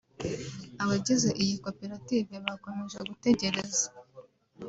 [0.83, 3.85] Abagize iyi koperative bakomeje gutegereza